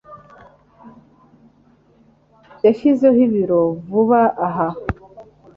[2.65, 4.67] Yashyizeho ibiro vuba aha.